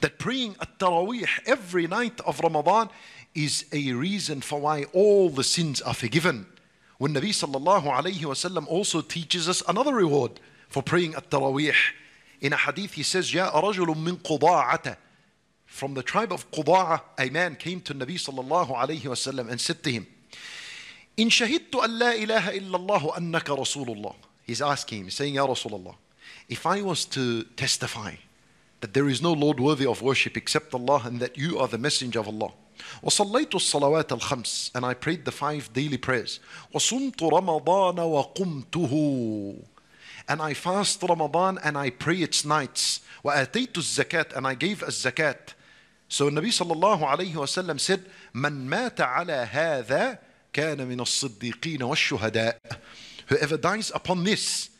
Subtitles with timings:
[0.00, 2.90] that praying at Taraweeh every night of Ramadan
[3.34, 6.46] is a reason for why all the sins are forgiven.
[6.98, 11.74] When Nabi sallallahu alayhi wasallam also teaches us another reward for praying at Taraweeh.
[12.40, 14.96] In a hadith he says, جاء رجل من قضاعة
[15.66, 19.82] From the tribe of Quda'a, a man came to Nabi sallallahu alayhi wasallam and said
[19.84, 20.06] to him,
[21.18, 24.14] إن شهدت أن لا إله إلا الله أنك رسول الله.
[24.44, 25.94] He's asking him, saying, Ya Rasulullah,
[26.48, 28.16] if I was to testify
[28.80, 31.78] that there is no Lord worthy of worship except Allah and that you are the
[31.78, 32.52] messenger of Allah.
[33.02, 36.40] وصليت الصلوات الخمس and I prayed the five daily prayers.
[36.74, 39.64] وصمت رمضان وقمته
[40.28, 43.00] and I fast Ramadan and I pray its nights.
[43.24, 45.54] وآتيت الزكاة and I gave a zakat.
[46.08, 50.18] So Nabi sallallahu alayhi wasallam said, من مات على هذا
[50.52, 52.56] كان من الصديقين والشهداء.
[53.28, 54.70] Whoever dies upon this,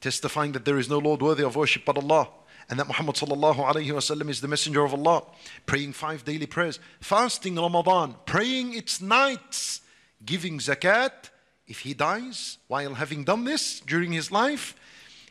[0.00, 2.28] testifying that there is no Lord worthy of worship but Allah,
[2.73, 5.21] and that Muhammad sallallahu alayhi wasallam is the messenger of Allah,
[5.67, 9.81] praying five daily prayers, fasting Ramadan, praying its nights,
[10.25, 11.29] giving zakat.
[11.67, 14.73] If he dies while having done this during his life,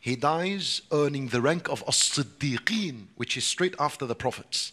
[0.01, 4.71] he dies earning the rank of as-siddiqeen, which is straight after the prophets.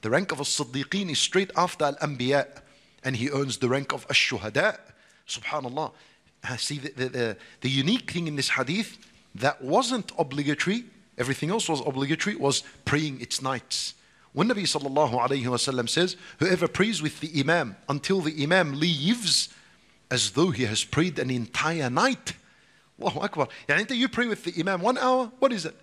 [0.00, 2.48] The rank of as-siddiqeen is straight after al-anbiya,
[3.04, 4.80] and he earns the rank of ash-shuhada.
[5.28, 5.92] Subhanallah.
[6.56, 8.98] See the, the, the, the unique thing in this hadith
[9.36, 10.86] that wasn't obligatory
[11.18, 13.94] everything else was obligatory, was praying its nights.
[14.32, 19.48] When Nabi sallallahu alayhi wasallam says, whoever prays with the imam until the imam leaves,
[20.10, 22.34] as though he has prayed an entire night.
[23.00, 23.48] Allahu Akbar.
[23.68, 25.76] Yani you pray with the imam one hour, what is it?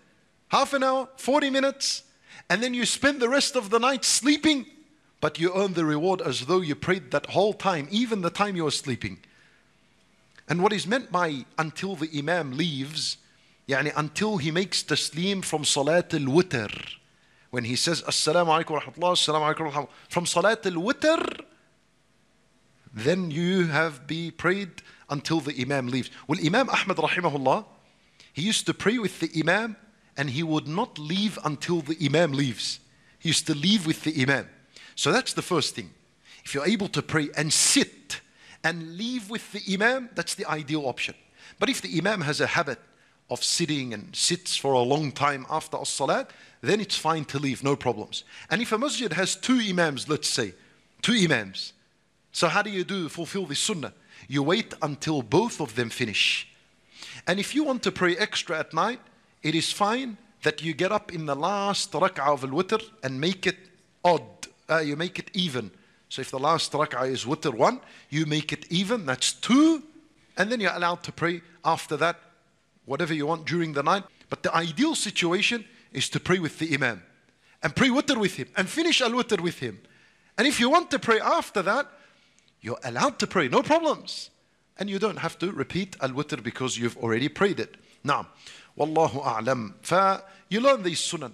[0.49, 2.03] Half an hour, 40 minutes,
[2.49, 4.65] and then you spend the rest of the night sleeping,
[5.21, 8.55] but you earn the reward as though you prayed that whole time, even the time
[8.55, 9.19] you were sleeping.
[10.49, 13.17] And what is meant by until the imam leaves
[13.70, 16.70] يعني until he makes taslim from Salat al-Witr.
[17.50, 21.40] When he says, Assalamu alaikum wa rahmatullah, Assalamu alaikum wa rahmatullah, from Salat al-Witr,
[22.92, 26.10] then you have be prayed until the Imam leaves.
[26.26, 27.64] Well, Imam Ahmad rahimahullah,
[28.32, 29.76] he used to pray with the Imam
[30.16, 32.80] and he would not leave until the Imam leaves.
[33.18, 34.48] He used to leave with the Imam.
[34.94, 35.90] So that's the first thing.
[36.44, 38.20] If you're able to pray and sit
[38.64, 41.14] and leave with the Imam, that's the ideal option.
[41.58, 42.78] But if the Imam has a habit
[43.31, 46.29] of sitting and sits for a long time after as salat,
[46.61, 48.25] then it's fine to leave, no problems.
[48.49, 50.53] And if a masjid has two imams, let's say,
[51.01, 51.73] two imams,
[52.31, 53.93] so how do you do fulfill this sunnah?
[54.27, 56.47] You wait until both of them finish.
[57.25, 58.99] And if you want to pray extra at night,
[59.41, 63.47] it is fine that you get up in the last rak'ah of al-witr and make
[63.47, 63.57] it
[64.03, 64.23] odd.
[64.69, 65.71] Uh, you make it even.
[66.09, 69.83] So if the last rak'ah is witr one, you make it even, that's two.
[70.37, 72.19] And then you're allowed to pray after that
[72.91, 74.03] whatever you want during the night.
[74.29, 77.01] But the ideal situation is to pray with the Imam
[77.63, 79.79] and pray witr with him and finish al witr with him.
[80.37, 81.87] And if you want to pray after that,
[82.59, 84.29] you're allowed to pray, no problems.
[84.77, 87.75] And you don't have to repeat al witr because you've already prayed it.
[88.03, 88.27] Now,
[88.77, 89.73] Wallahu a'lam.
[90.49, 91.29] You learn these sunan.